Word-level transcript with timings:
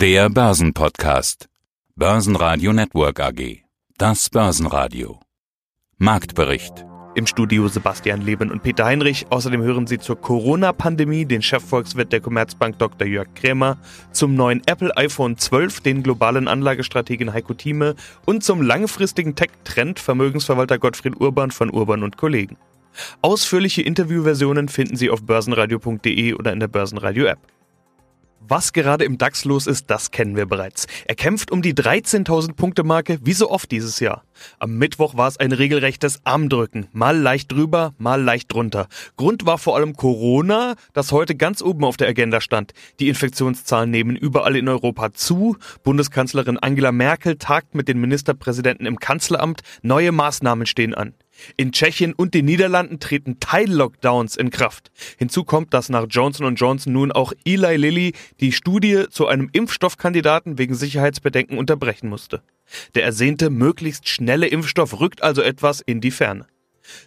Der 0.00 0.30
Börsenpodcast. 0.30 1.50
Börsenradio 1.94 2.72
Network 2.72 3.20
AG. 3.20 3.64
Das 3.98 4.30
Börsenradio. 4.30 5.20
Marktbericht. 5.98 6.86
Im 7.16 7.26
Studio 7.26 7.68
Sebastian 7.68 8.22
Leben 8.22 8.50
und 8.50 8.62
Peter 8.62 8.86
Heinrich. 8.86 9.26
Außerdem 9.28 9.60
hören 9.60 9.86
Sie 9.86 9.98
zur 9.98 10.18
Corona-Pandemie 10.18 11.26
den 11.26 11.42
Chefvolkswirt 11.42 12.12
der 12.12 12.22
Commerzbank 12.22 12.78
Dr. 12.78 13.06
Jörg 13.06 13.28
Krämer, 13.34 13.76
zum 14.10 14.34
neuen 14.34 14.62
Apple 14.64 14.96
iPhone 14.96 15.36
12 15.36 15.80
den 15.80 16.02
globalen 16.02 16.48
Anlagestrategen 16.48 17.34
Heiko 17.34 17.52
Thieme 17.52 17.94
und 18.24 18.42
zum 18.42 18.62
langfristigen 18.62 19.34
Tech-Trend 19.34 19.98
Vermögensverwalter 19.98 20.78
Gottfried 20.78 21.20
Urban 21.20 21.50
von 21.50 21.68
Urban 21.68 22.04
und 22.04 22.16
Kollegen. 22.16 22.56
Ausführliche 23.20 23.82
Interviewversionen 23.82 24.70
finden 24.70 24.96
Sie 24.96 25.10
auf 25.10 25.24
börsenradio.de 25.24 26.32
oder 26.32 26.54
in 26.54 26.60
der 26.60 26.68
Börsenradio-App. 26.68 27.38
Was 28.42 28.72
gerade 28.72 29.04
im 29.04 29.18
DAX 29.18 29.44
los 29.44 29.66
ist, 29.66 29.90
das 29.90 30.10
kennen 30.10 30.34
wir 30.34 30.46
bereits. 30.46 30.86
Er 31.04 31.14
kämpft 31.14 31.50
um 31.50 31.60
die 31.60 31.74
13.000 31.74 32.54
Punkte 32.54 32.84
Marke, 32.84 33.18
wie 33.22 33.34
so 33.34 33.50
oft 33.50 33.70
dieses 33.70 34.00
Jahr. 34.00 34.24
Am 34.58 34.78
Mittwoch 34.78 35.14
war 35.14 35.28
es 35.28 35.36
ein 35.36 35.52
regelrechtes 35.52 36.20
Armdrücken. 36.24 36.88
Mal 36.92 37.18
leicht 37.18 37.52
drüber, 37.52 37.92
mal 37.98 38.20
leicht 38.20 38.52
drunter. 38.52 38.88
Grund 39.18 39.44
war 39.44 39.58
vor 39.58 39.76
allem 39.76 39.94
Corona, 39.94 40.74
das 40.94 41.12
heute 41.12 41.34
ganz 41.34 41.60
oben 41.60 41.84
auf 41.84 41.98
der 41.98 42.08
Agenda 42.08 42.40
stand. 42.40 42.72
Die 42.98 43.08
Infektionszahlen 43.08 43.90
nehmen 43.90 44.16
überall 44.16 44.56
in 44.56 44.68
Europa 44.68 45.12
zu. 45.12 45.58
Bundeskanzlerin 45.82 46.58
Angela 46.58 46.92
Merkel 46.92 47.36
tagt 47.36 47.74
mit 47.74 47.88
den 47.88 48.00
Ministerpräsidenten 48.00 48.86
im 48.86 48.98
Kanzleramt. 48.98 49.60
Neue 49.82 50.12
Maßnahmen 50.12 50.64
stehen 50.64 50.94
an. 50.94 51.12
In 51.56 51.72
Tschechien 51.72 52.12
und 52.12 52.34
den 52.34 52.44
Niederlanden 52.44 53.00
treten 53.00 53.40
Teil-Lockdowns 53.40 54.36
in 54.36 54.50
Kraft. 54.50 54.90
Hinzu 55.18 55.44
kommt, 55.44 55.74
dass 55.74 55.88
nach 55.88 56.06
Johnson 56.08 56.54
Johnson 56.54 56.92
nun 56.92 57.12
auch 57.12 57.32
Eli 57.44 57.76
Lilly 57.76 58.12
die 58.40 58.52
Studie 58.52 59.04
zu 59.10 59.26
einem 59.26 59.48
Impfstoffkandidaten 59.52 60.58
wegen 60.58 60.74
Sicherheitsbedenken 60.74 61.58
unterbrechen 61.58 62.08
musste. 62.08 62.42
Der 62.94 63.04
ersehnte, 63.04 63.50
möglichst 63.50 64.08
schnelle 64.08 64.46
Impfstoff 64.46 65.00
rückt 65.00 65.22
also 65.22 65.42
etwas 65.42 65.80
in 65.80 66.00
die 66.00 66.10
Ferne. 66.10 66.46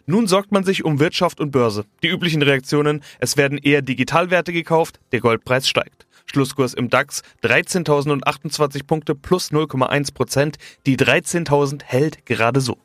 Nun 0.05 0.27
sorgt 0.27 0.51
man 0.51 0.63
sich 0.63 0.85
um 0.85 0.99
Wirtschaft 0.99 1.39
und 1.39 1.51
Börse. 1.51 1.85
Die 2.03 2.07
üblichen 2.07 2.41
Reaktionen, 2.41 3.03
es 3.19 3.37
werden 3.37 3.57
eher 3.57 3.81
Digitalwerte 3.81 4.53
gekauft, 4.53 4.99
der 5.11 5.19
Goldpreis 5.19 5.67
steigt. 5.67 6.07
Schlusskurs 6.25 6.73
im 6.73 6.89
DAX 6.89 7.21
13.028 7.43 8.85
Punkte 8.85 9.13
plus 9.13 9.51
0,1 9.51 10.13
Prozent. 10.13 10.57
Die 10.85 10.97
13.000 10.97 11.83
hält 11.83 12.25
gerade 12.25 12.61
so. 12.61 12.77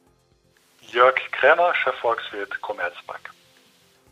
Jörg 0.92 1.16
Krämer, 1.32 1.74
Chefvolkswirt 1.74 2.60
Commerzbank. 2.62 3.20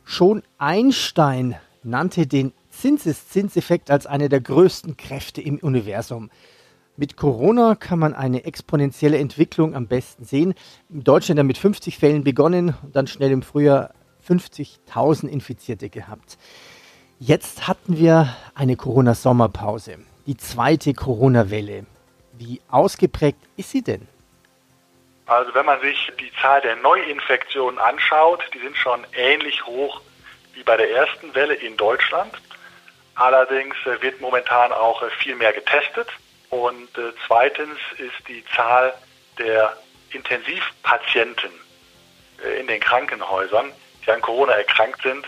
Schon 0.05 0.43
Einstein 0.59 1.57
nannte 1.83 2.27
den 2.27 2.53
Zinseszinseffekt 2.71 3.91
als 3.91 4.07
eine 4.07 4.29
der 4.29 4.41
größten 4.41 4.97
Kräfte 4.97 5.41
im 5.41 5.59
Universum. 5.59 6.31
Mit 6.99 7.17
Corona 7.17 7.75
kann 7.75 7.99
man 7.99 8.15
eine 8.15 8.45
exponentielle 8.45 9.19
Entwicklung 9.19 9.75
am 9.75 9.87
besten 9.87 10.25
sehen. 10.25 10.55
In 10.91 11.03
Deutschland 11.03 11.39
hat 11.39 11.47
mit 11.47 11.59
50 11.59 11.99
Fällen 11.99 12.25
begonnen 12.25 12.75
und 12.83 12.95
dann 12.95 13.07
schnell 13.07 13.31
im 13.31 13.43
Frühjahr 13.43 13.93
50.000 14.29 15.29
Infizierte 15.29 15.89
gehabt. 15.89 16.37
Jetzt 17.19 17.69
hatten 17.69 17.97
wir 17.97 18.37
eine 18.55 18.77
Corona-Sommerpause, 18.77 19.99
die 20.27 20.37
zweite 20.37 20.93
Corona-Welle. 20.93 21.87
Wie 22.35 22.61
ausgeprägt 22.69 23.39
ist 23.57 23.71
sie 23.71 23.83
denn? 23.83 24.07
Also 25.27 25.53
wenn 25.55 25.67
man 25.67 25.81
sich 25.81 26.13
die 26.21 26.33
Zahl 26.41 26.61
der 26.61 26.77
Neuinfektionen 26.77 27.79
anschaut, 27.81 28.43
die 28.55 28.61
sind 28.61 28.77
schon 28.77 29.05
ähnlich 29.13 29.67
hoch 29.67 30.01
wie 30.55 30.63
bei 30.63 30.77
der 30.77 30.91
ersten 30.91 31.35
Welle 31.35 31.55
in 31.55 31.77
Deutschland. 31.77 32.33
Allerdings 33.17 33.75
äh, 33.87 34.01
wird 34.03 34.21
momentan 34.21 34.73
auch 34.73 35.03
äh, 35.03 35.11
viel 35.11 35.35
mehr 35.35 35.53
getestet. 35.53 36.09
Und 36.51 36.97
äh, 36.97 37.13
zweitens 37.27 37.79
ist 37.99 38.29
die 38.29 38.45
Zahl 38.55 38.95
der 39.39 39.77
Intensivpatienten 40.11 41.51
in 42.59 42.67
den 42.67 42.81
Krankenhäusern, 42.81 43.73
die 44.05 44.11
an 44.11 44.21
Corona 44.21 44.53
erkrankt 44.53 45.03
sind, 45.03 45.27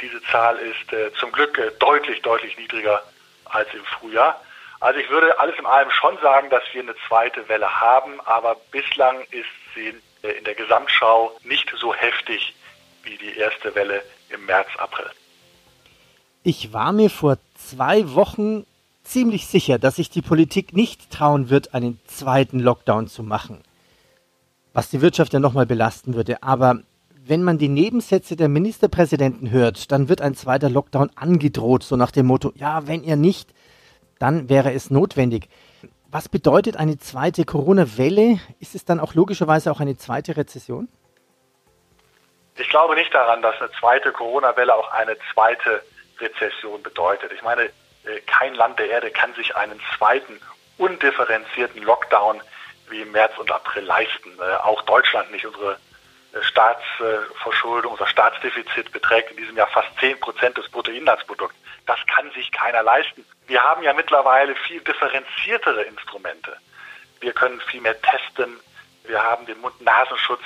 diese 0.00 0.22
Zahl 0.22 0.56
ist 0.56 1.16
zum 1.18 1.30
Glück 1.32 1.60
deutlich, 1.78 2.22
deutlich 2.22 2.56
niedriger 2.56 3.02
als 3.44 3.68
im 3.74 3.84
Frühjahr. 3.84 4.42
Also 4.80 5.00
ich 5.00 5.10
würde 5.10 5.38
alles 5.40 5.58
in 5.58 5.66
allem 5.66 5.90
schon 5.90 6.16
sagen, 6.22 6.50
dass 6.50 6.62
wir 6.72 6.82
eine 6.82 6.94
zweite 7.08 7.48
Welle 7.48 7.80
haben, 7.80 8.20
aber 8.24 8.56
bislang 8.70 9.22
ist 9.30 9.46
sie 9.74 9.94
in 10.22 10.44
der 10.44 10.54
Gesamtschau 10.54 11.32
nicht 11.42 11.72
so 11.76 11.94
heftig 11.94 12.54
wie 13.02 13.16
die 13.16 13.36
erste 13.36 13.74
Welle 13.74 14.02
im 14.30 14.44
März, 14.46 14.68
April. 14.78 15.06
Ich 16.42 16.72
war 16.72 16.92
mir 16.92 17.10
vor 17.10 17.38
zwei 17.56 18.14
Wochen 18.14 18.64
ziemlich 19.02 19.46
sicher, 19.46 19.78
dass 19.78 19.96
sich 19.96 20.10
die 20.10 20.22
Politik 20.22 20.72
nicht 20.72 21.10
trauen 21.10 21.50
wird, 21.50 21.74
einen 21.74 22.00
zweiten 22.06 22.60
Lockdown 22.60 23.08
zu 23.08 23.22
machen, 23.22 23.62
was 24.72 24.90
die 24.90 25.00
Wirtschaft 25.00 25.32
ja 25.32 25.40
nochmal 25.40 25.66
belasten 25.66 26.14
würde. 26.14 26.42
Aber 26.42 26.80
wenn 27.26 27.42
man 27.42 27.58
die 27.58 27.68
Nebensätze 27.68 28.36
der 28.36 28.48
Ministerpräsidenten 28.48 29.50
hört, 29.50 29.90
dann 29.90 30.08
wird 30.08 30.20
ein 30.20 30.34
zweiter 30.34 30.70
Lockdown 30.70 31.10
angedroht, 31.14 31.82
so 31.82 31.96
nach 31.96 32.10
dem 32.10 32.26
Motto, 32.26 32.52
ja, 32.54 32.86
wenn 32.86 33.02
ihr 33.02 33.16
nicht, 33.16 33.50
dann 34.18 34.48
wäre 34.48 34.72
es 34.72 34.90
notwendig. 34.90 35.48
Was 36.10 36.28
bedeutet 36.28 36.76
eine 36.76 36.98
zweite 36.98 37.44
Corona-Welle? 37.44 38.40
Ist 38.60 38.74
es 38.74 38.84
dann 38.84 38.98
auch 38.98 39.14
logischerweise 39.14 39.70
auch 39.70 39.80
eine 39.80 39.96
zweite 39.98 40.36
Rezession? 40.36 40.88
Ich 42.56 42.68
glaube 42.70 42.94
nicht 42.94 43.12
daran, 43.14 43.42
dass 43.42 43.60
eine 43.60 43.70
zweite 43.78 44.10
Corona-Welle 44.12 44.74
auch 44.74 44.90
eine 44.92 45.16
zweite 45.32 45.82
Rezession 46.18 46.82
bedeutet. 46.82 47.32
Ich 47.32 47.42
meine, 47.42 47.64
äh, 47.64 48.20
kein 48.26 48.54
Land 48.54 48.78
der 48.78 48.90
Erde 48.90 49.10
kann 49.10 49.34
sich 49.34 49.54
einen 49.54 49.80
zweiten 49.96 50.40
undifferenzierten 50.78 51.82
Lockdown 51.82 52.40
wie 52.88 53.02
im 53.02 53.12
März 53.12 53.36
und 53.38 53.52
April 53.52 53.84
leisten. 53.84 54.30
Äh, 54.40 54.56
auch 54.56 54.82
Deutschland 54.82 55.30
nicht. 55.30 55.46
Unsere 55.46 55.76
Staatsverschuldung, 56.42 57.92
unser 57.92 58.06
Staatsdefizit 58.06 58.92
beträgt 58.92 59.30
in 59.30 59.38
diesem 59.38 59.56
Jahr 59.56 59.68
fast 59.68 59.88
10 60.00 60.20
Prozent 60.20 60.58
des 60.58 60.68
Bruttoinlandsprodukts. 60.68 61.56
Das 61.86 61.98
kann 62.14 62.30
sich 62.32 62.50
keiner 62.52 62.82
leisten. 62.82 63.24
Wir 63.46 63.62
haben 63.62 63.82
ja 63.82 63.94
mittlerweile 63.94 64.54
viel 64.54 64.80
differenziertere 64.80 65.82
Instrumente. 65.84 66.56
Wir 67.20 67.32
können 67.32 67.60
viel 67.62 67.80
mehr 67.80 68.00
testen. 68.02 68.60
Wir 69.04 69.22
haben 69.22 69.46
den 69.46 69.58
Mund-Nasenschutz 69.60 70.42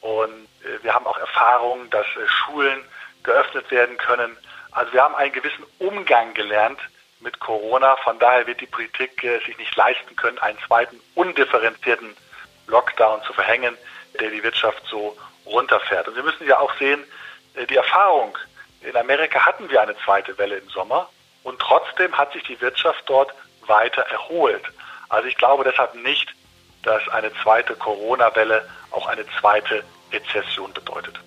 und 0.00 0.48
wir 0.82 0.92
haben 0.92 1.06
auch 1.06 1.18
Erfahrungen, 1.18 1.88
dass 1.90 2.06
Schulen 2.26 2.82
geöffnet 3.22 3.70
werden 3.70 3.96
können. 3.96 4.36
Also 4.72 4.92
wir 4.92 5.02
haben 5.02 5.14
einen 5.14 5.32
gewissen 5.32 5.64
Umgang 5.78 6.34
gelernt 6.34 6.80
mit 7.20 7.38
Corona. 7.40 7.96
Von 7.96 8.18
daher 8.18 8.46
wird 8.46 8.60
die 8.60 8.66
Politik 8.66 9.22
äh, 9.24 9.38
sich 9.44 9.56
nicht 9.58 9.74
leisten 9.76 10.16
können, 10.16 10.38
einen 10.38 10.58
zweiten 10.66 11.00
undifferenzierten 11.14 12.16
Lockdown 12.66 13.22
zu 13.22 13.32
verhängen, 13.32 13.76
der 14.20 14.30
die 14.30 14.42
Wirtschaft 14.42 14.82
so 14.90 15.16
runterfährt. 15.44 16.08
Und 16.08 16.16
wir 16.16 16.22
müssen 16.22 16.46
ja 16.46 16.58
auch 16.58 16.72
sehen, 16.78 17.04
äh, 17.54 17.66
die 17.66 17.76
Erfahrung 17.76 18.36
in 18.80 18.96
Amerika 18.96 19.44
hatten 19.44 19.68
wir 19.70 19.80
eine 19.80 19.96
zweite 20.04 20.36
Welle 20.38 20.56
im 20.56 20.68
Sommer 20.68 21.08
und 21.42 21.58
trotzdem 21.58 22.16
hat 22.16 22.32
sich 22.32 22.42
die 22.44 22.60
Wirtschaft 22.60 23.02
dort 23.06 23.32
weiter 23.66 24.02
erholt. 24.02 24.62
Also 25.08 25.28
ich 25.28 25.36
glaube 25.36 25.64
deshalb 25.64 25.94
nicht, 25.94 26.34
dass 26.82 27.08
eine 27.08 27.32
zweite 27.42 27.74
Corona-Welle 27.74 28.68
auch 28.90 29.06
eine 29.06 29.24
zweite 29.40 29.82
Rezession 30.12 30.72
bedeutet 30.72 31.18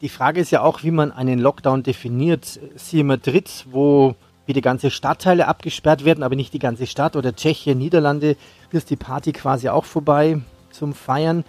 die 0.00 0.08
Frage 0.08 0.40
ist 0.40 0.50
ja 0.50 0.62
auch, 0.62 0.82
wie 0.82 0.90
man 0.90 1.12
einen 1.12 1.38
Lockdown 1.38 1.82
definiert. 1.82 2.60
Siehe 2.76 3.04
Madrid, 3.04 3.64
wo 3.70 4.14
wieder 4.46 4.60
ganze 4.60 4.90
Stadtteile 4.90 5.46
abgesperrt 5.46 6.04
werden, 6.04 6.22
aber 6.24 6.34
nicht 6.34 6.52
die 6.52 6.58
ganze 6.58 6.86
Stadt. 6.86 7.16
Oder 7.16 7.34
Tschechien, 7.34 7.78
Niederlande, 7.78 8.36
ist 8.72 8.90
die 8.90 8.96
Party 8.96 9.32
quasi 9.32 9.68
auch 9.68 9.84
vorbei 9.84 10.40
zum 10.70 10.94
Feiern. 10.94 11.44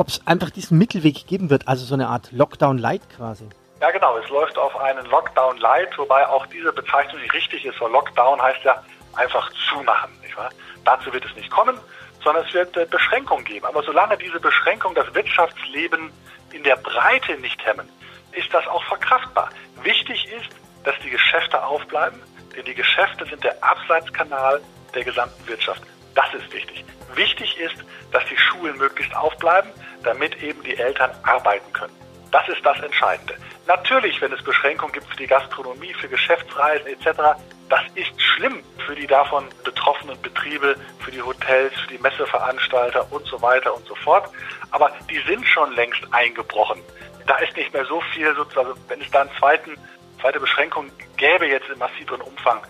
Ob 0.00 0.08
es 0.08 0.26
einfach 0.26 0.48
diesen 0.48 0.78
Mittelweg 0.78 1.26
geben 1.26 1.50
wird, 1.50 1.68
also 1.68 1.84
so 1.84 1.92
eine 1.92 2.08
Art 2.08 2.32
Lockdown-Light 2.32 3.02
quasi. 3.18 3.46
Ja, 3.82 3.90
genau. 3.90 4.16
Es 4.16 4.30
läuft 4.30 4.56
auf 4.56 4.74
einen 4.80 5.04
Lockdown-Light, 5.04 5.98
wobei 5.98 6.26
auch 6.26 6.46
diese 6.46 6.72
Bezeichnung 6.72 7.20
nicht 7.20 7.34
richtig 7.34 7.66
ist, 7.66 7.78
weil 7.82 7.90
Lockdown 7.90 8.40
heißt 8.40 8.64
ja 8.64 8.82
einfach 9.14 9.52
zumachen. 9.68 10.10
Nicht 10.22 10.34
wahr? 10.38 10.48
Dazu 10.86 11.12
wird 11.12 11.26
es 11.26 11.36
nicht 11.36 11.50
kommen, 11.50 11.76
sondern 12.24 12.46
es 12.46 12.54
wird 12.54 12.74
äh, 12.78 12.86
Beschränkungen 12.86 13.44
geben. 13.44 13.66
Aber 13.66 13.82
solange 13.82 14.16
diese 14.16 14.40
Beschränkungen 14.40 14.94
das 14.94 15.14
Wirtschaftsleben 15.14 16.10
in 16.52 16.62
der 16.62 16.76
Breite 16.76 17.36
nicht 17.36 17.62
hemmen, 17.66 17.86
ist 18.32 18.48
das 18.54 18.66
auch 18.68 18.82
verkraftbar. 18.84 19.50
Wichtig 19.82 20.32
ist, 20.32 20.48
dass 20.82 20.94
die 21.04 21.10
Geschäfte 21.10 21.62
aufbleiben, 21.62 22.22
denn 22.56 22.64
die 22.64 22.74
Geschäfte 22.74 23.26
sind 23.26 23.44
der 23.44 23.62
Abseitskanal 23.62 24.62
der 24.94 25.04
gesamten 25.04 25.46
Wirtschaft. 25.46 25.82
Das 26.14 26.32
ist 26.34 26.52
wichtig. 26.52 26.84
Wichtig 27.14 27.58
ist, 27.58 27.76
dass 28.12 28.24
die 28.26 28.36
Schulen 28.36 28.76
möglichst 28.78 29.14
aufbleiben, 29.16 29.70
damit 30.02 30.42
eben 30.42 30.62
die 30.62 30.76
Eltern 30.76 31.10
arbeiten 31.22 31.72
können. 31.72 31.94
Das 32.30 32.48
ist 32.48 32.64
das 32.64 32.80
Entscheidende. 32.80 33.36
Natürlich, 33.66 34.20
wenn 34.20 34.32
es 34.32 34.42
Beschränkungen 34.42 34.92
gibt 34.92 35.06
für 35.06 35.16
die 35.16 35.26
Gastronomie, 35.26 35.92
für 35.94 36.08
Geschäftsreisen 36.08 36.86
etc., 36.86 37.40
das 37.68 37.82
ist 37.94 38.20
schlimm 38.20 38.64
für 38.84 38.96
die 38.96 39.06
davon 39.06 39.44
betroffenen 39.62 40.20
Betriebe, 40.22 40.74
für 40.98 41.12
die 41.12 41.22
Hotels, 41.22 41.72
für 41.74 41.88
die 41.88 41.98
Messeveranstalter 41.98 43.06
und 43.12 43.24
so 43.26 43.40
weiter 43.42 43.74
und 43.74 43.86
so 43.86 43.94
fort. 43.94 44.28
Aber 44.72 44.90
die 45.08 45.20
sind 45.20 45.46
schon 45.46 45.72
längst 45.74 46.02
eingebrochen. 46.10 46.80
Da 47.26 47.36
ist 47.36 47.56
nicht 47.56 47.72
mehr 47.72 47.84
so 47.84 48.00
viel, 48.12 48.34
sozusagen, 48.34 48.70
wenn 48.88 49.00
es 49.00 49.10
da 49.12 49.20
eine 49.20 49.30
zweite 49.38 50.40
Beschränkung 50.40 50.90
gäbe 51.16 51.46
jetzt 51.46 51.68
im 51.68 51.78
massiveren 51.78 52.22
Umfang, 52.22 52.60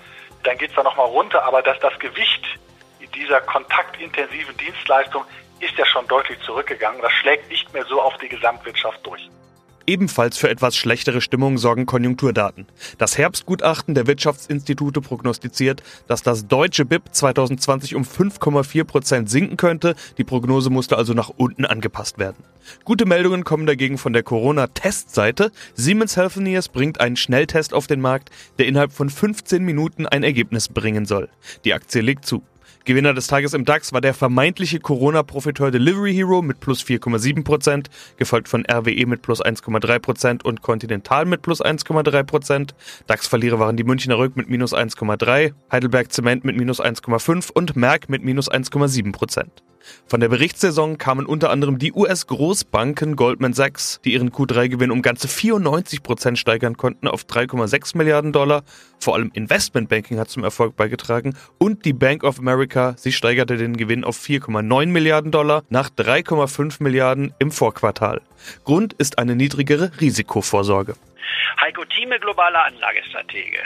dann 0.42 0.58
geht 0.58 0.70
es 0.70 0.76
da 0.76 0.82
nochmal 0.82 1.06
runter. 1.06 1.44
Aber 1.44 1.62
dass 1.62 1.78
das 1.80 1.98
Gewicht 1.98 2.44
dieser 3.14 3.40
kontaktintensiven 3.40 4.56
Dienstleistung 4.56 5.24
ist 5.60 5.76
ja 5.76 5.86
schon 5.86 6.06
deutlich 6.08 6.38
zurückgegangen. 6.40 7.00
Das 7.02 7.12
schlägt 7.12 7.48
nicht 7.50 7.72
mehr 7.72 7.84
so 7.84 8.00
auf 8.00 8.16
die 8.18 8.28
Gesamtwirtschaft 8.28 9.04
durch. 9.06 9.30
Ebenfalls 9.86 10.36
für 10.36 10.48
etwas 10.48 10.76
schlechtere 10.76 11.20
Stimmung 11.20 11.58
sorgen 11.58 11.84
Konjunkturdaten. 11.84 12.68
Das 12.98 13.18
Herbstgutachten 13.18 13.94
der 13.94 14.06
Wirtschaftsinstitute 14.06 15.00
prognostiziert, 15.00 15.82
dass 16.06 16.22
das 16.22 16.46
deutsche 16.46 16.84
BIP 16.84 17.12
2020 17.12 17.96
um 17.96 18.04
5,4 18.04 18.84
Prozent 18.84 19.30
sinken 19.30 19.56
könnte. 19.56 19.96
Die 20.16 20.22
Prognose 20.22 20.70
musste 20.70 20.96
also 20.96 21.12
nach 21.12 21.30
unten 21.30 21.64
angepasst 21.64 22.18
werden. 22.18 22.44
Gute 22.84 23.04
Meldungen 23.04 23.42
kommen 23.42 23.66
dagegen 23.66 23.98
von 23.98 24.12
der 24.12 24.22
Corona-Testseite. 24.22 25.50
Siemens 25.74 26.16
Healthineers 26.16 26.68
bringt 26.68 27.00
einen 27.00 27.16
Schnelltest 27.16 27.74
auf 27.74 27.86
den 27.88 28.00
Markt, 28.00 28.30
der 28.58 28.66
innerhalb 28.66 28.92
von 28.92 29.10
15 29.10 29.64
Minuten 29.64 30.06
ein 30.06 30.22
Ergebnis 30.22 30.68
bringen 30.68 31.04
soll. 31.04 31.30
Die 31.64 31.74
Aktie 31.74 32.00
legt 32.00 32.26
zu. 32.26 32.44
Gewinner 32.84 33.12
des 33.12 33.26
Tages 33.26 33.52
im 33.52 33.66
DAX 33.66 33.92
war 33.92 34.00
der 34.00 34.14
vermeintliche 34.14 34.80
Corona-Profiteur 34.80 35.70
Delivery 35.70 36.14
Hero 36.14 36.40
mit 36.40 36.60
plus 36.60 36.82
4,7%, 36.82 37.86
gefolgt 38.16 38.48
von 38.48 38.64
RWE 38.64 39.06
mit 39.06 39.20
plus 39.20 39.44
1,3% 39.44 40.42
und 40.44 40.62
Continental 40.62 41.26
mit 41.26 41.42
plus 41.42 41.62
1,3%. 41.62 42.70
DAX-Verlierer 43.06 43.58
waren 43.58 43.76
die 43.76 43.84
Münchner 43.84 44.18
Rück 44.18 44.34
mit 44.36 44.48
minus 44.48 44.72
1,3%, 44.72 45.52
Heidelberg 45.70 46.10
Zement 46.10 46.44
mit 46.44 46.56
minus 46.56 46.80
1,5% 46.80 47.52
und 47.52 47.76
Merck 47.76 48.08
mit 48.08 48.24
minus 48.24 48.50
1,7%. 48.50 49.46
Von 50.06 50.20
der 50.20 50.28
Berichtssaison 50.28 50.98
kamen 50.98 51.26
unter 51.26 51.50
anderem 51.50 51.78
die 51.78 51.92
US-Großbanken 51.92 53.16
Goldman 53.16 53.52
Sachs, 53.52 54.00
die 54.04 54.12
ihren 54.12 54.30
Q3-Gewinn 54.30 54.90
um 54.90 55.02
ganze 55.02 55.28
94 55.28 56.02
Prozent 56.02 56.38
steigern 56.38 56.76
konnten 56.76 57.08
auf 57.08 57.24
3,6 57.24 57.96
Milliarden 57.96 58.32
Dollar. 58.32 58.62
Vor 58.98 59.14
allem 59.14 59.30
Investmentbanking 59.32 60.18
hat 60.18 60.30
zum 60.30 60.44
Erfolg 60.44 60.76
beigetragen 60.76 61.34
und 61.58 61.84
die 61.84 61.92
Bank 61.92 62.24
of 62.24 62.38
America, 62.38 62.94
sie 62.96 63.12
steigerte 63.12 63.56
den 63.56 63.76
Gewinn 63.76 64.04
auf 64.04 64.18
4,9 64.18 64.86
Milliarden 64.86 65.30
Dollar 65.30 65.62
nach 65.68 65.90
3,5 65.90 66.82
Milliarden 66.82 67.34
im 67.38 67.50
Vorquartal. 67.50 68.20
Grund 68.64 68.92
ist 68.94 69.18
eine 69.18 69.36
niedrigere 69.36 69.90
Risikovorsorge. 70.00 70.94
Heiko 71.60 71.84
Thieme, 71.84 72.18
globaler 72.18 72.64
Anlagestratege 72.64 73.58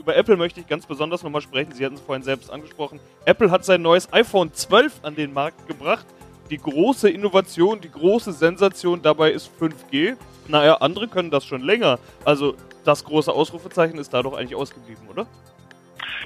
über 0.00 0.16
Apple 0.16 0.36
möchte 0.36 0.60
ich 0.60 0.66
ganz 0.66 0.86
besonders 0.86 1.22
nochmal 1.22 1.42
sprechen. 1.42 1.72
Sie 1.72 1.84
hatten 1.84 1.96
es 1.96 2.00
vorhin 2.00 2.22
selbst 2.22 2.50
angesprochen. 2.50 2.98
Apple 3.26 3.50
hat 3.50 3.64
sein 3.64 3.82
neues 3.82 4.10
iPhone 4.12 4.52
12 4.52 5.00
an 5.02 5.14
den 5.14 5.32
Markt 5.32 5.68
gebracht. 5.68 6.06
Die 6.50 6.56
große 6.56 7.08
Innovation, 7.10 7.80
die 7.80 7.90
große 7.90 8.32
Sensation 8.32 9.02
dabei 9.02 9.30
ist 9.30 9.50
5G. 9.60 10.16
Naja, 10.48 10.76
andere 10.76 11.06
können 11.06 11.30
das 11.30 11.44
schon 11.44 11.60
länger. 11.60 11.98
Also 12.24 12.54
das 12.84 13.04
große 13.04 13.30
Ausrufezeichen 13.30 13.98
ist 13.98 14.12
da 14.12 14.22
doch 14.22 14.36
eigentlich 14.36 14.56
ausgeblieben, 14.56 15.06
oder? 15.08 15.26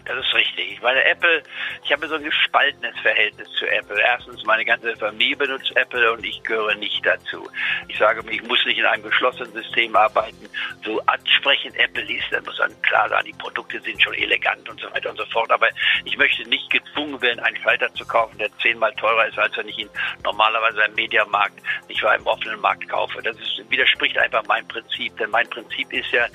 Das 0.04 0.18
ist 0.18 0.34
richtig. 0.34 0.72
Ich 0.72 0.82
meine, 0.82 1.04
Apple, 1.04 1.42
ich 1.84 1.92
habe 1.92 2.06
so 2.08 2.16
ein 2.16 2.24
gespaltenes 2.24 2.98
Verhältnis 3.00 3.48
zu 3.52 3.66
Apple. 3.66 4.00
Erstens, 4.00 4.44
meine 4.44 4.64
ganze 4.64 4.94
Familie 4.96 5.36
benutzt 5.36 5.74
Apple 5.76 6.12
und 6.12 6.24
ich 6.24 6.42
gehöre 6.42 6.74
nicht 6.74 7.04
dazu. 7.04 7.48
Ich 7.88 7.98
sage 7.98 8.22
mir, 8.22 8.32
ich 8.32 8.42
muss 8.42 8.64
nicht 8.66 8.78
in 8.78 8.84
einem 8.84 9.02
geschlossenen 9.02 9.52
System 9.52 9.94
arbeiten. 9.96 10.48
So 10.84 11.00
ansprechend 11.06 11.76
Apple 11.76 12.02
ist, 12.02 12.24
dann 12.30 12.44
muss 12.44 12.56
dann 12.56 12.82
klar 12.82 13.08
sein, 13.08 13.24
die 13.24 13.32
Produkte 13.32 13.80
sind 13.80 14.02
schon 14.02 14.14
elegant 14.14 14.68
und 14.68 14.80
so 14.80 14.90
weiter 14.92 15.10
und 15.10 15.16
so 15.16 15.26
fort. 15.26 15.50
Aber 15.50 15.68
ich 16.04 16.16
möchte 16.16 16.48
nicht 16.48 16.70
gezwungen 16.70 17.20
werden, 17.22 17.40
einen 17.40 17.56
Schalter 17.56 17.92
zu 17.94 18.04
kaufen, 18.06 18.38
der 18.38 18.50
zehnmal 18.58 18.92
teurer 18.94 19.26
ist, 19.26 19.38
als 19.38 19.56
wenn 19.56 19.68
ich 19.68 19.78
ihn 19.78 19.90
normalerweise 20.22 20.82
im 20.84 20.94
Mediamarkt, 20.94 21.58
nicht 21.88 22.02
wahr, 22.02 22.16
im 22.16 22.26
offenen 22.26 22.60
Markt 22.60 22.88
kaufe. 22.88 23.22
Das 23.22 23.36
ist, 23.36 23.70
widerspricht 23.70 24.18
einfach 24.18 24.44
meinem 24.46 24.68
Prinzip. 24.68 25.16
Denn 25.16 25.30
mein 25.30 25.48
Prinzip 25.48 25.92
ist 25.92 26.10
ja, 26.12 26.26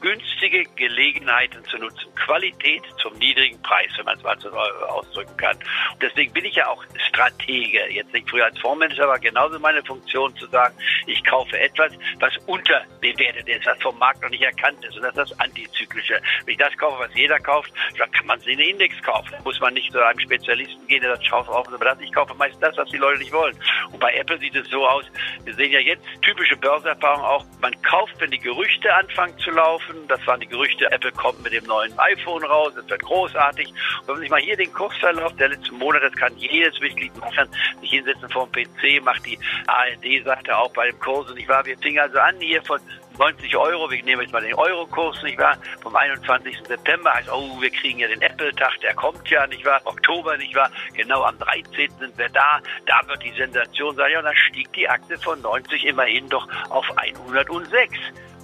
günstige 0.00 0.64
Gelegenheiten 0.76 1.64
zu 1.64 1.78
nutzen. 1.78 2.14
Qualität 2.14 2.82
zum 3.00 3.14
niedrigen 3.18 3.60
Preis, 3.62 3.90
wenn 3.96 4.04
man 4.04 4.16
es 4.16 4.22
mal 4.22 4.38
so 4.38 4.50
ausdrücken 4.50 5.36
kann. 5.36 5.56
Und 5.56 6.02
deswegen 6.02 6.32
bin 6.32 6.44
ich 6.44 6.54
ja 6.54 6.68
auch 6.68 6.84
Stratege. 7.08 7.80
Jetzt 7.90 8.12
nicht 8.12 8.28
früher 8.28 8.44
als 8.46 8.58
Fondsmanager, 8.60 9.04
aber 9.04 9.18
genauso 9.18 9.58
meine 9.58 9.82
Funktion 9.84 10.34
zu 10.36 10.46
sagen, 10.46 10.74
ich 11.06 11.22
kaufe 11.24 11.58
etwas, 11.58 11.92
was 12.20 12.36
unterbewertet 12.46 13.48
ist, 13.48 13.66
was 13.66 13.80
vom 13.82 13.98
Markt 13.98 14.22
noch 14.22 14.30
nicht 14.30 14.42
erkannt 14.42 14.84
ist. 14.84 14.96
Und 14.96 15.02
das 15.02 15.10
ist 15.10 15.30
das 15.30 15.40
Antizyklische. 15.40 16.20
Wenn 16.44 16.52
ich 16.52 16.58
das 16.58 16.76
kaufe, 16.76 16.98
was 17.00 17.14
jeder 17.14 17.38
kauft, 17.38 17.72
dann 17.98 18.10
kann 18.10 18.26
man 18.26 18.40
sich 18.40 18.56
einen 18.58 18.70
Index 18.70 19.00
kaufen. 19.02 19.34
Muss 19.44 19.60
man 19.60 19.74
nicht 19.74 19.92
zu 19.92 20.04
einem 20.04 20.18
Spezialisten 20.18 20.86
gehen, 20.86 21.02
der 21.02 21.16
das 21.16 21.24
schaut 21.24 21.48
auf, 21.48 21.66
aber 21.68 21.84
das. 21.84 22.00
Ich 22.00 22.12
kaufe 22.12 22.34
meist 22.34 22.56
das, 22.60 22.76
was 22.76 22.88
die 22.88 22.96
Leute 22.96 23.18
nicht 23.18 23.32
wollen. 23.32 23.56
Und 23.92 24.00
bei 24.00 24.14
Apple 24.14 24.38
sieht 24.38 24.54
es 24.54 24.68
so 24.68 24.86
aus, 24.86 25.04
wir 25.44 25.54
sehen 25.54 25.72
ja 25.72 25.80
jetzt 25.80 26.04
typische 26.22 26.56
Börsenerfahrung 26.56 27.22
auch, 27.22 27.44
man 27.60 27.80
kauft, 27.82 28.14
wenn 28.18 28.30
die 28.30 28.38
Gerüchte 28.38 28.92
anfangen 28.94 29.36
zu 29.38 29.50
laufen, 29.50 29.93
Wochen. 29.94 30.08
Das 30.08 30.26
waren 30.26 30.40
die 30.40 30.46
Gerüchte, 30.46 30.90
Apple 30.90 31.12
kommt 31.12 31.42
mit 31.42 31.52
dem 31.52 31.64
neuen 31.64 31.96
iPhone 31.98 32.44
raus, 32.44 32.72
es 32.76 32.88
wird 32.88 33.02
großartig. 33.02 33.68
Und 33.68 34.08
wenn 34.08 34.14
man 34.14 34.20
sich 34.20 34.30
mal 34.30 34.40
hier 34.40 34.56
den 34.56 34.72
Kursverlauf 34.72 35.34
der 35.36 35.48
letzten 35.48 35.78
Monate, 35.78 36.10
das 36.10 36.18
kann 36.18 36.36
jedes 36.36 36.78
Mitglied 36.80 37.16
machen, 37.16 37.48
sich 37.80 37.90
hinsetzen 37.90 38.28
vor 38.30 38.48
dem 38.48 38.64
PC, 38.64 39.04
macht 39.04 39.24
die 39.26 39.38
ARD-Seite 39.66 40.56
auch 40.56 40.72
bei 40.72 40.90
dem 40.90 40.98
Kurs. 40.98 41.30
Und 41.30 41.38
ich 41.38 41.48
war, 41.48 41.64
wir 41.64 41.76
fingen 41.78 42.00
also 42.00 42.18
an 42.18 42.36
hier 42.40 42.62
von 42.62 42.80
90 43.18 43.56
Euro, 43.56 43.88
wir 43.90 44.02
nehmen 44.02 44.22
jetzt 44.22 44.32
mal 44.32 44.42
den 44.42 44.54
Eurokurs, 44.54 45.22
nicht 45.22 45.38
wahr? 45.38 45.56
Vom 45.82 45.94
21. 45.94 46.58
September 46.66 47.14
heißt, 47.14 47.30
oh, 47.30 47.60
wir 47.60 47.70
kriegen 47.70 48.00
ja 48.00 48.08
den 48.08 48.20
Apple-Tag, 48.20 48.80
der 48.82 48.92
kommt 48.94 49.28
ja, 49.28 49.46
nicht 49.46 49.64
wahr? 49.64 49.80
Oktober, 49.84 50.36
nicht 50.36 50.54
wahr? 50.56 50.70
Genau 50.94 51.22
am 51.22 51.38
13. 51.38 51.90
sind 52.00 52.18
wir 52.18 52.28
da, 52.30 52.60
da 52.86 53.00
wird 53.06 53.22
die 53.22 53.32
Sensation 53.36 53.94
sein. 53.94 54.10
Ja, 54.10 54.18
und 54.18 54.24
dann 54.24 54.36
stieg 54.36 54.72
die 54.72 54.88
Aktie 54.88 55.16
von 55.18 55.40
90 55.42 55.86
immerhin 55.86 56.28
doch 56.28 56.48
auf 56.70 56.86
106. 56.96 57.94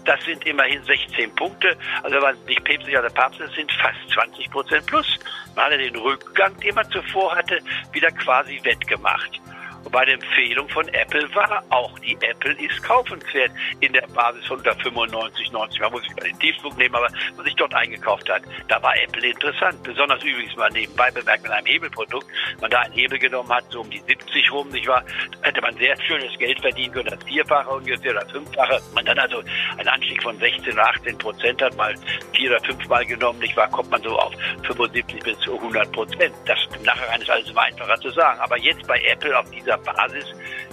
Das 0.05 0.23
sind 0.25 0.45
immerhin 0.47 0.83
16 0.85 1.35
Punkte. 1.35 1.77
Also 2.03 2.17
wenn 2.17 2.23
man 2.23 2.45
nicht 2.47 2.65
päpstlicher 2.65 3.03
der 3.03 3.11
Papst 3.11 3.41
ist, 3.41 3.55
sind 3.55 3.71
fast 3.73 3.99
20 4.15 4.51
Prozent 4.51 4.87
plus. 4.87 5.19
Man 5.55 5.67
hatte 5.67 5.79
den 5.79 5.97
Rückgang, 5.97 6.59
den 6.61 6.75
man 6.75 6.91
zuvor 6.91 7.35
hatte, 7.35 7.59
wieder 7.93 8.11
quasi 8.11 8.61
wettgemacht. 8.63 9.41
Und 9.85 9.93
bei 9.93 10.05
der 10.05 10.15
Empfehlung 10.15 10.69
von 10.69 10.87
Apple 10.89 11.35
war 11.35 11.63
auch, 11.71 11.99
die 12.01 12.17
Apple 12.21 12.53
ist 12.53 12.83
kaufenswert 12.83 13.51
in 13.81 13.93
der 13.93 14.07
Basis 14.09 14.47
von 14.47 14.59
195, 14.59 15.53
90. 15.53 15.81
Man 15.81 15.93
muss 15.93 16.03
sich 16.03 16.17
mal 16.17 16.25
den 16.25 16.39
Tiefpunkt 16.39 16.79
nehmen, 16.79 16.95
aber 16.95 17.09
was 17.37 17.45
sich 17.45 17.55
dort 17.57 17.75
eingekauft 17.75 18.29
hat, 18.29 18.43
da 18.69 18.83
war 18.83 18.97
Apple 18.97 19.29
interessant. 19.29 19.83
Besonders 19.83 20.23
übrigens 20.23 20.55
mal 20.57 20.71
nebenbei 20.71 21.11
bemerkt 21.11 21.43
mit 21.43 21.53
einem 21.53 21.67
Hebelprodukt. 21.67 22.27
Man 22.61 22.71
da 22.71 22.81
einen 22.81 22.95
Hebel 22.95 23.19
genommen 23.19 23.51
hat, 23.51 23.65
so 23.71 23.81
um 23.81 23.91
die 23.91 24.01
70 24.01 24.53
rum, 24.53 24.69
nicht 24.69 24.87
wahr? 24.87 25.05
Da 25.41 25.49
hätte 25.49 25.61
man 25.61 25.77
sehr 25.77 25.97
schönes 26.03 26.37
Geld 26.39 26.61
verdienen 26.61 26.93
können, 26.93 27.11
das 27.11 27.25
Vierfache 27.25 27.71
ungefähr 27.71 28.13
oder 28.13 28.29
Fünffache. 28.29 28.81
Man 28.95 29.05
dann 29.05 29.19
also 29.19 29.43
einen 29.79 29.89
Anstieg 29.89 30.23
von 30.23 30.39
16 30.39 30.73
oder 30.73 30.89
18 30.89 31.19
Prozent 31.19 31.63
hat, 31.63 31.77
mal 31.77 31.95
vier 32.35 32.51
oder 32.51 32.61
fünfmal 32.65 33.05
genommen, 33.07 33.39
nicht 33.39 33.57
wahr? 33.57 33.69
Kommt 33.71 33.91
man 33.91 34.03
so 34.03 34.19
auf 34.19 34.33
75 34.65 35.23
bis 35.23 35.39
zu 35.41 35.55
100 35.55 35.91
Prozent. 35.93 36.35
Das 36.47 36.59
im 36.77 36.83
Nachhinein 36.83 37.21
ist 37.21 37.31
alles 37.31 37.51
immer 37.51 37.63
einfacher 37.63 38.01
zu 38.01 38.11
sagen. 38.11 38.41
Aber 38.41 38.59
jetzt 38.59 38.87
bei 38.87 39.01
Apple 39.03 39.39
auf 39.39 39.51
dieser 39.51 39.70
dieser 39.71 39.79
Basis. 39.79 40.27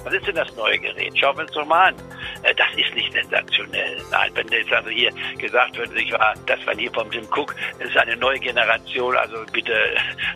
Was 0.04 0.14
ist 0.14 0.28
denn 0.28 0.36
das 0.36 0.56
neue 0.56 0.78
Gerät? 0.80 1.18
Schauen 1.18 1.38
wir 1.38 1.44
uns 1.44 1.52
doch 1.52 1.66
mal 1.66 1.90
an. 1.90 1.96
Äh, 2.44 2.54
das 2.56 2.68
ist 2.78 2.94
nicht 2.96 3.12
sensationell. 3.14 4.02
Nein, 4.12 4.32
wenn 4.36 4.48
jetzt 4.50 4.72
also 4.72 4.90
hier 4.90 5.12
gesagt 5.38 5.78
wird, 5.78 5.96
ich 5.96 6.12
war, 6.12 6.34
das 6.46 6.66
war 6.66 6.76
hier 6.76 6.92
vom 6.92 7.10
Tim 7.12 7.28
Cook, 7.32 7.56
das 7.80 7.90
ist 7.90 7.98
eine 7.98 8.16
neue 8.18 8.40
Generation, 8.40 9.16
also 9.16 9.38
bitte 9.52 9.74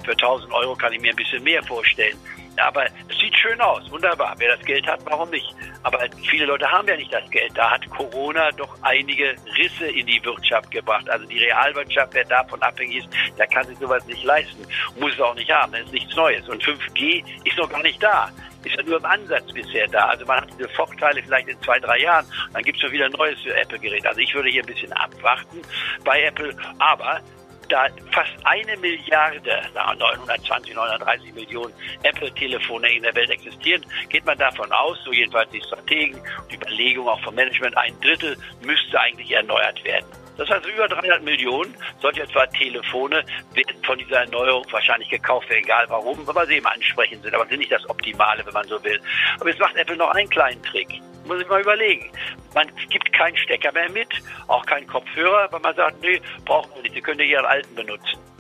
für 0.04 0.12
1000 0.12 0.52
Euro 0.54 0.76
kann 0.76 0.94
ich 0.94 1.02
mir 1.02 1.12
ein 1.12 1.16
bisschen 1.16 1.44
mehr 1.44 1.64
vorstellen. 1.64 2.18
Aber 2.58 2.86
es 2.86 3.18
sieht 3.18 3.36
schön 3.38 3.60
aus, 3.62 3.90
wunderbar. 3.90 4.36
Wer 4.38 4.58
das 4.58 4.66
Geld 4.66 4.86
hat, 4.86 5.00
warum 5.06 5.30
nicht? 5.30 5.56
Aber 5.84 6.00
viele 6.30 6.46
Leute 6.46 6.70
haben 6.70 6.86
ja 6.88 6.98
nicht 6.98 7.12
das 7.12 7.28
Geld. 7.32 7.52
Da 7.56 7.72
hat 7.72 7.90
Corona 7.90 8.52
doch 8.52 8.76
einige 8.82 9.36
Risse 9.58 9.88
in 9.88 10.06
die 10.06 10.24
Wirtschaft 10.24 10.70
gebracht. 10.70 11.10
Also 11.10 11.26
die 11.26 11.40
Realwirtschaft, 11.40 12.14
wer 12.14 12.26
davon 12.26 12.62
abhängig 12.62 12.98
ist, 13.06 13.10
der 13.38 13.48
kann 13.48 13.66
sich 13.66 13.78
sowas 13.80 14.06
nicht 14.06 14.24
leisten. 14.26 14.68
Muss 15.00 15.14
es 15.14 15.22
auch 15.22 15.34
nicht 15.34 15.50
haben. 15.50 15.72
Das 15.72 15.84
ist 15.84 15.94
nichts 15.94 16.16
Neues. 16.16 16.48
Und 16.50 16.62
5G 16.62 17.24
ist 17.46 17.58
noch 17.58 17.70
gar 17.70 17.82
nicht 17.82 18.04
da 18.04 18.30
ist 18.64 18.76
ja 18.76 18.84
nur 18.84 18.98
im 18.98 19.06
Ansatz 19.06 19.52
bisher 19.52 19.88
da. 19.88 20.08
Also 20.08 20.26
man 20.26 20.42
hat 20.42 20.50
diese 20.58 20.70
Vorteile 20.70 21.22
vielleicht 21.24 21.48
in 21.48 21.62
zwei, 21.62 21.80
drei 21.80 22.00
Jahren. 22.00 22.26
Dann 22.54 22.64
gibt 22.64 22.78
es 22.78 22.82
schon 22.82 22.92
wieder 22.92 23.06
ein 23.06 23.12
neues 23.12 23.38
Apple-Gerät. 23.46 24.06
Also 24.06 24.20
ich 24.20 24.34
würde 24.34 24.50
hier 24.50 24.64
ein 24.64 24.68
bisschen 24.68 24.94
abwarten 24.94 25.62
bei 26.04 26.24
Apple. 26.24 26.56
Aber 26.80 27.22
da 27.70 27.88
fast 28.12 28.32
eine 28.44 28.76
Milliarde, 28.78 29.62
920, 29.74 30.76
930 30.76 31.34
Millionen 31.34 31.74
Apple-Telefone 32.04 32.92
in 32.92 33.04
der 33.04 33.16
Welt 33.16 33.30
existieren, 33.30 33.86
geht 34.10 34.26
man 34.26 34.38
davon 34.38 34.72
aus, 34.72 34.98
so 35.06 35.12
jedenfalls 35.12 35.50
die 35.52 35.62
Strategen, 35.62 36.22
die 36.52 36.56
Überlegung 36.56 37.08
auch 37.08 37.22
vom 37.22 37.36
Management, 37.36 37.78
ein 37.78 37.98
Drittel 38.02 38.38
müsste 38.62 39.00
eigentlich 39.00 39.32
erneuert 39.32 39.84
werden. 39.86 40.21
Das 40.38 40.50
heißt, 40.50 40.66
über 40.66 40.88
300 40.88 41.24
Millionen 41.24 41.76
solche 42.02 42.24
etwa 42.24 42.46
Telefone 42.48 43.24
werden 43.54 43.84
von 43.84 43.98
dieser 43.98 44.22
Erneuerung 44.22 44.66
wahrscheinlich 44.72 45.10
gekauft, 45.10 45.48
egal 45.50 45.86
warum, 45.90 46.20
weil 46.26 46.48
sie 46.48 46.56
eben 46.56 46.66
ansprechend 46.66 47.24
sind, 47.24 47.34
aber 47.36 47.46
sind 47.48 47.60
nicht 47.60 47.72
das 47.72 47.88
Optimale, 47.90 48.46
wenn 48.46 48.54
man 48.54 48.68
so 48.68 48.82
will. 48.84 49.00
Aber 49.40 49.50
jetzt 49.50 49.60
macht 49.60 49.76
Apple 49.76 49.98
noch 49.98 50.10
einen 50.12 50.30
kleinen 50.30 50.62
Trick. 50.64 51.02
Muss 51.26 51.42
ich 51.42 51.48
mal 51.48 51.62
überlegen. 51.62 52.12
Man 52.56 52.68
gibt 52.90 53.14
keinen 53.14 53.38
Stecker 53.38 53.72
mehr 53.72 53.90
mit, 53.90 54.10
auch 54.48 54.66
keinen 54.66 54.88
Kopfhörer, 54.88 55.48
weil 55.52 55.60
man 55.60 55.76
sagt, 55.76 56.02
nee, 56.02 56.20
brauchen 56.46 56.72
wir 56.76 56.82
nicht, 56.84 56.96
Sie 56.96 57.02
können 57.02 57.20
ja 57.20 57.26
Ihren 57.26 57.46
alten 57.46 57.76
benutzen 57.76 58.31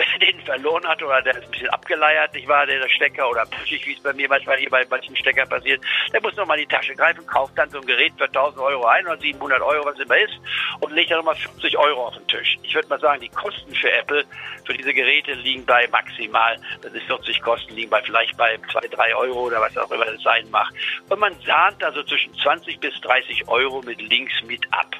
den 0.20 0.40
verloren 0.40 0.86
hat 0.86 1.02
oder 1.02 1.22
der 1.22 1.36
ist 1.36 1.44
ein 1.44 1.50
bisschen 1.50 1.70
abgeleiert, 1.70 2.34
nicht 2.34 2.48
wahr, 2.48 2.66
der, 2.66 2.88
Stecker 2.88 3.28
oder 3.30 3.46
puschig, 3.46 3.86
wie 3.86 3.92
es 3.92 4.02
bei 4.02 4.12
mir 4.12 4.28
manchmal 4.28 4.58
hier 4.58 4.70
bei 4.70 4.84
manchen 4.88 5.16
Stecker 5.16 5.46
passiert, 5.46 5.82
der 6.12 6.20
muss 6.20 6.34
nochmal 6.36 6.58
in 6.58 6.68
die 6.68 6.74
Tasche 6.74 6.94
greifen, 6.94 7.26
kauft 7.26 7.56
dann 7.56 7.70
so 7.70 7.80
ein 7.80 7.86
Gerät 7.86 8.12
für 8.16 8.24
1000 8.24 8.60
Euro 8.60 8.86
ein 8.86 9.06
oder 9.06 9.18
700 9.18 9.60
Euro, 9.60 9.86
was 9.86 9.98
immer 9.98 10.18
ist, 10.18 10.38
und 10.80 10.92
legt 10.92 11.10
dann 11.10 11.18
nochmal 11.18 11.36
50 11.36 11.76
Euro 11.78 12.06
auf 12.08 12.14
den 12.14 12.26
Tisch. 12.28 12.58
Ich 12.62 12.74
würde 12.74 12.88
mal 12.88 13.00
sagen, 13.00 13.20
die 13.20 13.28
Kosten 13.28 13.74
für 13.74 13.92
Apple 13.92 14.24
für 14.64 14.74
diese 14.74 14.92
Geräte 14.92 15.32
liegen 15.32 15.64
bei 15.66 15.86
maximal, 15.88 16.56
das 16.82 16.92
ist 16.92 17.04
40 17.06 17.40
Kosten, 17.42 17.74
liegen 17.74 17.90
bei 17.90 18.02
vielleicht 18.02 18.36
bei 18.36 18.58
2, 18.70 18.88
3 18.88 19.14
Euro 19.14 19.46
oder 19.46 19.60
was 19.60 19.76
auch 19.76 19.90
immer 19.90 20.06
das 20.06 20.22
sein 20.22 20.48
mag. 20.50 20.68
Und 21.08 21.18
man 21.18 21.34
sahnt 21.46 21.82
also 21.82 22.02
zwischen 22.02 22.34
20 22.34 22.80
bis 22.80 22.94
30 23.00 23.48
Euro 23.48 23.82
mit 23.82 24.00
Links 24.00 24.34
mit 24.46 24.64
ab. 24.72 24.96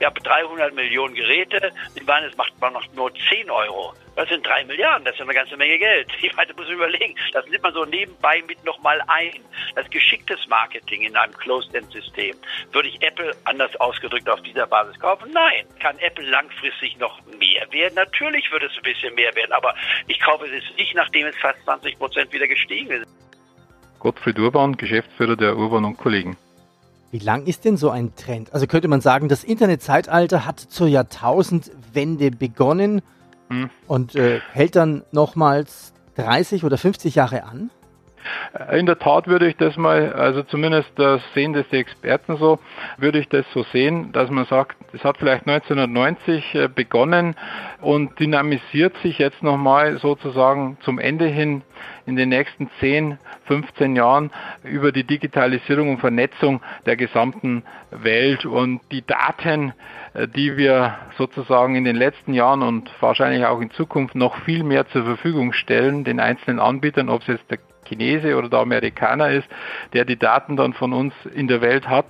Ich 0.00 0.06
habe 0.06 0.18
300 0.18 0.74
Millionen 0.74 1.14
Geräte, 1.14 1.72
in 1.94 2.06
Weines 2.06 2.34
macht 2.38 2.58
man 2.58 2.72
noch 2.72 2.90
nur 2.94 3.12
10 3.14 3.50
Euro. 3.50 3.92
Das 4.16 4.30
sind 4.30 4.46
3 4.46 4.64
Milliarden, 4.64 5.04
das 5.04 5.14
ist 5.14 5.20
eine 5.20 5.34
ganze 5.34 5.58
Menge 5.58 5.78
Geld. 5.78 6.08
Ich 6.22 6.34
meine, 6.36 6.54
muss 6.54 6.66
man 6.68 6.76
überlegen, 6.76 7.14
das 7.32 7.46
nimmt 7.48 7.62
man 7.62 7.74
so 7.74 7.84
nebenbei 7.84 8.42
mit 8.48 8.64
nochmal 8.64 9.02
ein. 9.08 9.40
Das 9.74 9.88
geschicktes 9.90 10.38
Marketing 10.48 11.02
in 11.02 11.14
einem 11.16 11.34
Closed-End-System. 11.34 12.34
Würde 12.72 12.88
ich 12.88 13.02
Apple 13.02 13.36
anders 13.44 13.76
ausgedrückt 13.76 14.28
auf 14.30 14.40
dieser 14.40 14.66
Basis 14.66 14.98
kaufen? 14.98 15.30
Nein. 15.34 15.66
Kann 15.80 15.98
Apple 15.98 16.24
langfristig 16.30 16.96
noch 16.96 17.20
mehr 17.38 17.70
werden? 17.70 17.96
Natürlich 17.96 18.50
würde 18.50 18.66
es 18.66 18.76
ein 18.78 18.82
bisschen 18.82 19.14
mehr 19.14 19.34
werden, 19.34 19.52
aber 19.52 19.74
ich 20.06 20.18
kaufe 20.20 20.46
es 20.46 20.76
nicht, 20.78 20.94
nachdem 20.94 21.26
es 21.26 21.36
fast 21.36 21.62
20 21.64 21.98
Prozent 21.98 22.32
wieder 22.32 22.48
gestiegen 22.48 22.90
ist. 22.90 23.06
Gottfried 23.98 24.38
Urban, 24.38 24.78
Geschäftsführer 24.78 25.36
der 25.36 25.56
Urban 25.56 25.84
und 25.84 25.98
Kollegen. 25.98 26.38
Wie 27.10 27.18
lang 27.18 27.46
ist 27.46 27.64
denn 27.64 27.76
so 27.76 27.90
ein 27.90 28.14
Trend? 28.14 28.52
Also 28.54 28.66
könnte 28.66 28.86
man 28.86 29.00
sagen, 29.00 29.28
das 29.28 29.42
Internetzeitalter 29.42 30.46
hat 30.46 30.60
zur 30.60 30.86
Jahrtausendwende 30.86 32.30
begonnen 32.30 33.02
hm. 33.48 33.68
und 33.88 34.14
äh, 34.14 34.40
hält 34.52 34.76
dann 34.76 35.02
nochmals 35.10 35.92
30 36.14 36.64
oder 36.64 36.78
50 36.78 37.16
Jahre 37.16 37.44
an? 37.44 37.70
In 38.72 38.86
der 38.86 38.98
Tat 38.98 39.26
würde 39.26 39.48
ich 39.48 39.56
das 39.56 39.76
mal, 39.76 40.12
also 40.12 40.42
zumindest 40.42 40.90
das 40.96 41.22
sehen 41.34 41.52
das 41.52 41.68
die 41.68 41.76
Experten 41.76 42.36
so, 42.36 42.58
würde 42.98 43.18
ich 43.18 43.28
das 43.28 43.46
so 43.52 43.62
sehen, 43.64 44.12
dass 44.12 44.30
man 44.30 44.44
sagt, 44.46 44.76
es 44.92 45.02
hat 45.04 45.18
vielleicht 45.18 45.46
1990 45.46 46.54
äh, 46.54 46.68
begonnen 46.68 47.36
und 47.80 48.18
dynamisiert 48.18 48.96
sich 48.98 49.18
jetzt 49.18 49.42
nochmal 49.42 49.98
sozusagen 49.98 50.76
zum 50.82 50.98
Ende 50.98 51.26
hin 51.26 51.62
in 52.06 52.16
den 52.16 52.28
nächsten 52.28 52.68
10, 52.80 53.18
15 53.46 53.96
Jahren 53.96 54.30
über 54.64 54.92
die 54.92 55.04
Digitalisierung 55.04 55.90
und 55.90 55.98
Vernetzung 55.98 56.60
der 56.86 56.96
gesamten 56.96 57.62
Welt. 57.90 58.44
Und 58.44 58.80
die 58.90 59.06
Daten, 59.06 59.72
die 60.14 60.56
wir 60.56 60.98
sozusagen 61.16 61.76
in 61.76 61.84
den 61.84 61.96
letzten 61.96 62.34
Jahren 62.34 62.62
und 62.62 62.90
wahrscheinlich 63.00 63.44
auch 63.44 63.60
in 63.60 63.70
Zukunft 63.70 64.14
noch 64.14 64.36
viel 64.44 64.64
mehr 64.64 64.88
zur 64.88 65.04
Verfügung 65.04 65.52
stellen, 65.52 66.04
den 66.04 66.18
einzelnen 66.18 66.58
Anbietern, 66.58 67.08
ob 67.08 67.22
es 67.22 67.28
jetzt 67.28 67.50
der 67.50 67.58
Chinese 67.86 68.36
oder 68.36 68.48
der 68.48 68.60
Amerikaner 68.60 69.30
ist, 69.30 69.48
der 69.92 70.04
die 70.04 70.18
Daten 70.18 70.56
dann 70.56 70.72
von 70.72 70.92
uns 70.92 71.14
in 71.34 71.48
der 71.48 71.60
Welt 71.60 71.88
hat. 71.88 72.06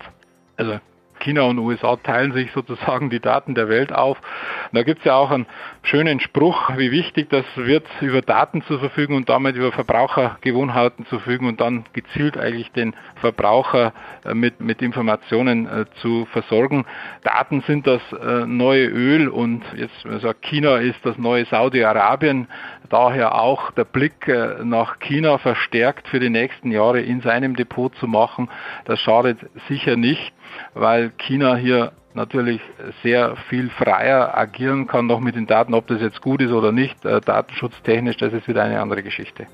Also 0.57 0.79
China 1.21 1.43
und 1.43 1.59
USA 1.59 1.97
teilen 1.97 2.33
sich 2.33 2.51
sozusagen 2.53 3.11
die 3.11 3.21
Daten 3.21 3.55
der 3.55 3.69
Welt 3.69 3.93
auf. 3.93 4.19
Und 4.19 4.77
da 4.77 4.83
gibt 4.83 5.01
es 5.01 5.05
ja 5.05 5.15
auch 5.15 5.31
einen 5.31 5.47
schönen 5.83 6.21
Spruch, 6.21 6.77
wie 6.77 6.91
wichtig 6.91 7.31
das 7.31 7.45
wird, 7.57 7.87
über 8.01 8.23
Daten 8.23 8.63
zu 8.63 8.79
verfügen 8.79 9.15
und 9.15 9.29
damit 9.29 9.57
über 9.57 9.73
Verbrauchergewohnheiten 9.73 11.07
zu 11.07 11.19
verfügen 11.19 11.47
und 11.47 11.61
dann 11.61 11.85
gezielt 11.93 12.37
eigentlich 12.37 12.73
den 12.73 12.95
Verbraucher 13.17 13.93
äh, 14.25 14.35
mit, 14.35 14.61
mit 14.61 14.83
Informationen 14.83 15.67
äh, 15.67 15.85
zu 16.01 16.27
versorgen. 16.33 16.85
Daten 17.23 17.63
sind 17.63 17.87
das 17.87 18.01
äh, 18.13 18.47
neue 18.47 18.87
Öl 18.87 19.29
und 19.29 19.63
jetzt 19.77 20.23
sagt 20.23 20.43
China 20.43 20.77
ist 20.77 21.05
das 21.05 21.19
neue 21.19 21.45
Saudi-Arabien. 21.47 22.49
Daher 22.89 23.37
auch 23.37 23.71
der 23.73 23.85
Blick 23.85 24.27
nach 24.65 24.99
China 24.99 25.39
verstärkt 25.39 26.09
für 26.09 26.19
die 26.19 26.29
nächsten 26.29 26.73
Jahre 26.73 27.01
in 27.01 27.21
seinem 27.21 27.55
Depot 27.55 27.95
zu 27.97 28.09
machen. 28.09 28.49
Das 28.85 28.99
schadet 28.99 29.39
sicher 29.69 29.97
nicht 29.97 30.33
weil 30.75 31.11
China 31.19 31.57
hier 31.57 31.93
natürlich 32.15 32.61
sehr 33.03 33.37
viel 33.49 33.71
freier 33.71 34.37
agieren 34.37 34.87
kann, 34.87 35.07
noch 35.07 35.21
mit 35.21 35.37
den 35.37 35.47
Daten, 35.47 35.75
ob 35.75 35.87
das 35.87 36.01
jetzt 36.01 36.21
gut 36.21 36.41
ist 36.41 36.51
oder 36.51 36.73
nicht, 36.73 37.05
äh, 37.05 37.21
datenschutztechnisch, 37.21 38.17
das 38.17 38.33
ist 38.33 38.49
wieder 38.49 38.63
eine 38.63 38.81
andere 38.81 39.03
Geschichte. 39.03 39.47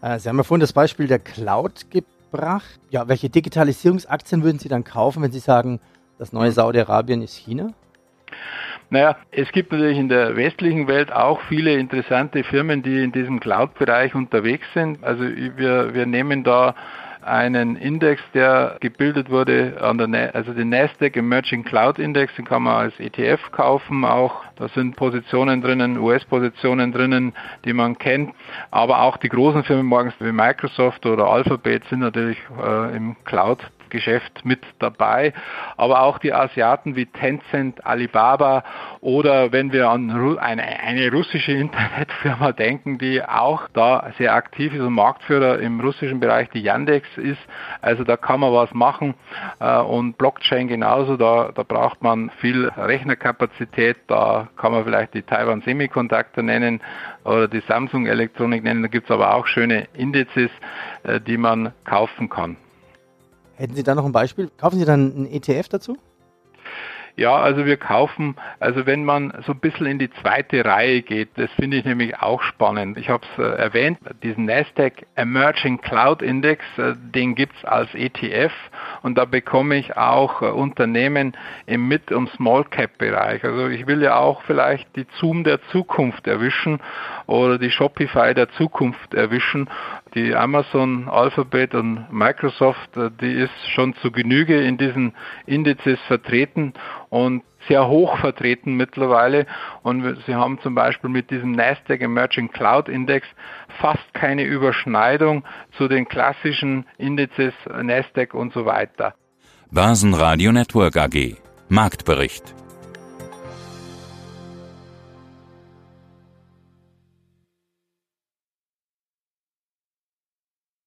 Äh, 0.00 0.18
Sie 0.18 0.28
haben 0.28 0.36
ja 0.36 0.42
vorhin 0.42 0.60
das 0.60 0.72
Beispiel 0.72 1.06
der 1.06 1.18
Cloud 1.18 1.86
gebracht. 1.90 2.80
Ja, 2.90 3.08
welche 3.08 3.30
Digitalisierungsaktien 3.30 4.42
würden 4.42 4.58
Sie 4.58 4.68
dann 4.68 4.84
kaufen, 4.84 5.22
wenn 5.22 5.32
Sie 5.32 5.40
sagen, 5.40 5.80
das 6.18 6.32
neue 6.32 6.52
Saudi-Arabien 6.52 7.22
ist 7.22 7.34
China? 7.34 7.70
Naja, 8.90 9.16
es 9.30 9.50
gibt 9.52 9.72
natürlich 9.72 9.96
in 9.98 10.08
der 10.08 10.36
westlichen 10.36 10.86
Welt 10.86 11.10
auch 11.10 11.40
viele 11.48 11.72
interessante 11.72 12.44
Firmen, 12.44 12.82
die 12.82 13.02
in 13.02 13.10
diesem 13.10 13.40
Cloud-Bereich 13.40 14.14
unterwegs 14.14 14.66
sind. 14.74 15.02
Also 15.02 15.24
wir, 15.24 15.94
wir 15.94 16.04
nehmen 16.04 16.44
da 16.44 16.74
einen 17.24 17.76
Index, 17.76 18.20
der 18.34 18.76
gebildet 18.80 19.30
wurde, 19.30 19.76
also 19.80 20.52
den 20.52 20.68
Nasdaq 20.68 21.16
Emerging 21.16 21.64
Cloud 21.64 21.98
Index, 21.98 22.34
den 22.36 22.44
kann 22.44 22.62
man 22.62 22.76
als 22.76 22.98
ETF 23.00 23.52
kaufen 23.52 24.04
auch. 24.04 24.42
Da 24.56 24.68
sind 24.68 24.96
Positionen 24.96 25.62
drinnen, 25.62 25.98
US-Positionen 25.98 26.92
drinnen, 26.92 27.32
die 27.64 27.72
man 27.72 27.98
kennt. 27.98 28.34
Aber 28.70 29.02
auch 29.02 29.16
die 29.16 29.28
großen 29.28 29.64
Firmen 29.64 29.86
morgens 29.86 30.14
wie 30.20 30.32
Microsoft 30.32 31.06
oder 31.06 31.26
Alphabet 31.26 31.84
sind 31.90 32.00
natürlich 32.00 32.38
äh, 32.62 32.96
im 32.96 33.16
Cloud 33.24 33.58
Geschäft 33.92 34.44
mit 34.44 34.60
dabei. 34.80 35.32
Aber 35.76 36.02
auch 36.02 36.18
die 36.18 36.32
Asiaten 36.32 36.96
wie 36.96 37.06
Tencent, 37.06 37.86
Alibaba 37.86 38.64
oder 39.00 39.52
wenn 39.52 39.72
wir 39.72 39.90
an 39.90 40.10
eine, 40.38 40.62
eine 40.62 41.12
russische 41.12 41.52
Internetfirma 41.52 42.52
denken, 42.66 42.98
die 42.98 43.22
auch 43.22 43.68
da 43.74 44.10
sehr 44.18 44.34
aktiv 44.34 44.72
ist 44.74 44.80
und 44.80 44.94
Marktführer 44.94 45.60
im 45.60 45.80
russischen 45.80 46.20
Bereich, 46.20 46.48
die 46.50 46.62
Yandex 46.62 47.06
ist. 47.16 47.40
Also 47.80 48.02
da 48.02 48.16
kann 48.16 48.40
man 48.40 48.52
was 48.52 48.72
machen 48.72 49.14
äh, 49.60 49.78
und 49.78 50.16
Blockchain 50.18 50.68
genauso. 50.68 51.16
Da, 51.16 51.50
da 51.54 51.62
braucht 51.62 52.02
man 52.02 52.30
viel 52.40 52.68
Rechnerkapazität. 52.68 53.98
Da 54.06 54.48
kann 54.56 54.72
man 54.72 54.84
vielleicht 54.84 55.14
die 55.14 55.22
Taiwan 55.22 55.60
Semiconductor 55.60 56.42
nennen 56.42 56.80
oder 57.24 57.46
die 57.46 57.60
Samsung 57.68 58.06
Elektronik 58.06 58.64
nennen. 58.64 58.82
Da 58.82 58.88
gibt 58.88 59.04
es 59.04 59.10
aber 59.10 59.34
auch 59.34 59.46
schöne 59.46 59.86
Indizes, 59.92 60.50
äh, 61.02 61.20
die 61.20 61.36
man 61.36 61.72
kaufen 61.84 62.30
kann. 62.30 62.56
Hätten 63.56 63.74
Sie 63.74 63.82
da 63.82 63.94
noch 63.94 64.04
ein 64.04 64.12
Beispiel? 64.12 64.50
Kaufen 64.58 64.78
Sie 64.78 64.84
dann 64.84 65.12
einen 65.14 65.26
ETF 65.26 65.68
dazu? 65.68 65.96
Ja, 67.14 67.36
also 67.36 67.66
wir 67.66 67.76
kaufen, 67.76 68.36
also 68.58 68.86
wenn 68.86 69.04
man 69.04 69.34
so 69.44 69.52
ein 69.52 69.60
bisschen 69.60 69.84
in 69.84 69.98
die 69.98 70.10
zweite 70.22 70.64
Reihe 70.64 71.02
geht, 71.02 71.28
das 71.36 71.50
finde 71.52 71.76
ich 71.76 71.84
nämlich 71.84 72.18
auch 72.18 72.40
spannend. 72.40 72.96
Ich 72.96 73.10
habe 73.10 73.26
es 73.30 73.38
äh, 73.38 73.42
erwähnt, 73.42 73.98
diesen 74.22 74.46
Nasdaq 74.46 75.04
Emerging 75.14 75.82
Cloud 75.82 76.22
Index, 76.22 76.64
äh, 76.78 76.94
den 76.96 77.34
gibt's 77.34 77.66
als 77.66 77.94
ETF 77.94 78.52
und 79.02 79.18
da 79.18 79.26
bekomme 79.26 79.76
ich 79.76 79.94
auch 79.98 80.40
äh, 80.40 80.46
Unternehmen 80.46 81.36
im 81.66 81.86
Mid- 81.86 82.12
und 82.12 82.30
Small 82.30 82.64
Cap 82.64 82.96
Bereich. 82.96 83.44
Also 83.44 83.68
ich 83.68 83.86
will 83.86 84.00
ja 84.00 84.16
auch 84.16 84.40
vielleicht 84.44 84.96
die 84.96 85.06
Zoom 85.20 85.44
der 85.44 85.60
Zukunft 85.70 86.26
erwischen 86.26 86.80
oder 87.26 87.58
die 87.58 87.70
Shopify 87.70 88.32
der 88.32 88.48
Zukunft 88.52 89.12
erwischen. 89.12 89.68
Die 90.14 90.34
Amazon, 90.34 91.08
Alphabet 91.08 91.74
und 91.74 92.12
Microsoft, 92.12 92.96
äh, 92.96 93.10
die 93.20 93.32
ist 93.32 93.70
schon 93.74 93.94
zu 93.96 94.10
Genüge 94.10 94.60
in 94.60 94.76
diesen 94.76 95.14
Indizes 95.46 95.98
vertreten 96.06 96.74
und 97.08 97.42
sehr 97.68 97.88
hoch 97.88 98.18
vertreten 98.18 98.74
mittlerweile. 98.74 99.46
Und 99.82 100.18
sie 100.26 100.34
haben 100.34 100.58
zum 100.62 100.74
Beispiel 100.74 101.08
mit 101.08 101.30
diesem 101.30 101.52
Nasdaq 101.52 102.02
Emerging 102.02 102.50
Cloud 102.50 102.88
Index 102.88 103.26
fast 103.80 104.12
keine 104.12 104.44
Überschneidung 104.44 105.44
zu 105.78 105.88
den 105.88 106.06
klassischen 106.06 106.84
Indizes 106.98 107.54
Nasdaq 107.82 108.34
und 108.34 108.52
so 108.52 108.66
weiter. 108.66 109.14
Börsenradio 109.70 110.52
Network 110.52 110.96
AG 110.96 111.36
Marktbericht 111.68 112.54